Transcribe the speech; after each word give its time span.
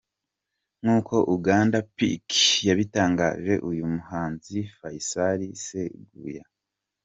Nk’uko 0.81 1.15
ugandapick 1.35 2.27
yabitangaje, 2.67 3.53
uyu 3.69 3.83
muhanzi 3.93 4.57
Faisal 4.77 5.39
Sseguya 5.61 6.43
a. 6.47 6.49